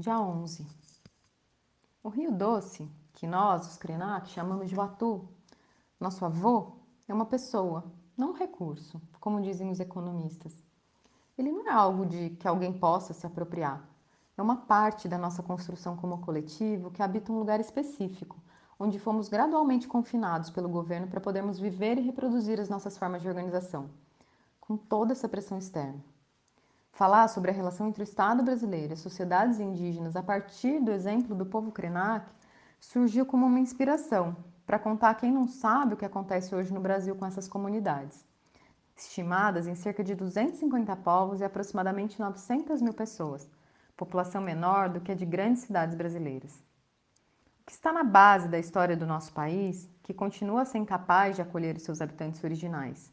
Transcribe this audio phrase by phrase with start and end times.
[0.00, 0.66] dia 11.
[2.02, 5.28] O Rio Doce, que nós, os Krenak, chamamos de Watu,
[6.00, 6.72] nosso avô,
[7.06, 7.84] é uma pessoa,
[8.16, 10.54] não um recurso, como dizem os economistas.
[11.36, 13.86] Ele não é algo de que alguém possa se apropriar.
[14.38, 18.40] É uma parte da nossa construção como coletivo que habita um lugar específico,
[18.78, 23.28] onde fomos gradualmente confinados pelo governo para podermos viver e reproduzir as nossas formas de
[23.28, 23.90] organização,
[24.62, 26.02] com toda essa pressão externa.
[27.00, 30.92] Falar sobre a relação entre o Estado brasileiro e as sociedades indígenas a partir do
[30.92, 32.30] exemplo do povo Krenak
[32.78, 34.36] surgiu como uma inspiração
[34.66, 38.22] para contar a quem não sabe o que acontece hoje no Brasil com essas comunidades,
[38.94, 43.48] estimadas em cerca de 250 povos e aproximadamente 900 mil pessoas,
[43.96, 46.52] população menor do que a de grandes cidades brasileiras.
[47.62, 51.40] O que está na base da história do nosso país, que continua ser incapaz de
[51.40, 53.10] acolher os seus habitantes originais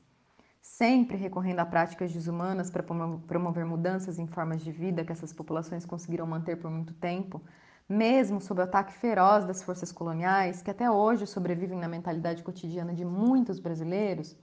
[0.67, 5.85] sempre recorrendo a práticas desumanas para promover mudanças em formas de vida que essas populações
[5.85, 7.41] conseguiram manter por muito tempo,
[7.87, 12.93] mesmo sob o ataque feroz das forças coloniais, que até hoje sobrevivem na mentalidade cotidiana
[12.93, 14.37] de muitos brasileiros,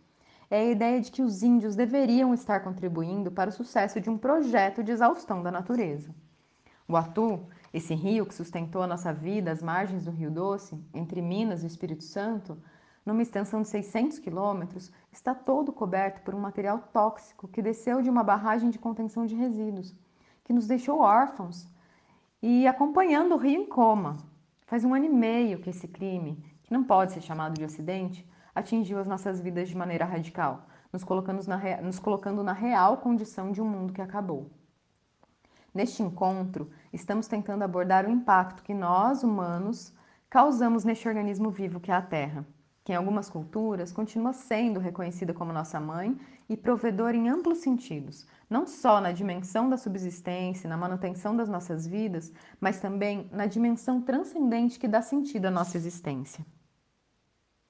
[0.50, 4.16] é a ideia de que os índios deveriam estar contribuindo para o sucesso de um
[4.16, 6.14] projeto de exaustão da natureza.
[6.88, 11.20] O Atu, esse rio que sustentou a nossa vida às margens do Rio Doce, entre
[11.22, 12.59] Minas e Espírito Santo,
[13.05, 18.08] numa extensão de 600 quilômetros, está todo coberto por um material tóxico que desceu de
[18.08, 19.94] uma barragem de contenção de resíduos,
[20.42, 21.69] que nos deixou órfãos
[22.42, 24.16] e acompanhando o rio em coma.
[24.66, 28.27] Faz um ano e meio que esse crime, que não pode ser chamado de acidente,
[28.55, 33.52] atingiu as nossas vidas de maneira radical, nos colocando na, nos colocando na real condição
[33.52, 34.50] de um mundo que acabou.
[35.75, 39.92] Neste encontro, estamos tentando abordar o impacto que nós, humanos,
[40.30, 42.47] causamos neste organismo vivo que é a Terra
[42.84, 46.16] que em algumas culturas continua sendo reconhecida como nossa mãe
[46.48, 51.86] e provedora em amplos sentidos, não só na dimensão da subsistência, na manutenção das nossas
[51.86, 56.44] vidas, mas também na dimensão transcendente que dá sentido à nossa existência.